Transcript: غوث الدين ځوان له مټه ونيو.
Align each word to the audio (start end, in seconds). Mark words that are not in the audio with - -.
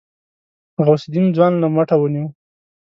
غوث 0.85 1.03
الدين 1.07 1.25
ځوان 1.35 1.53
له 1.61 1.67
مټه 1.75 1.95
ونيو. 1.99 2.25